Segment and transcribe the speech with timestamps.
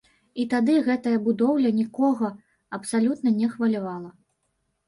[0.43, 2.31] І тады гэтая будоўля нікога
[2.79, 4.11] абсалютна не хвалявала.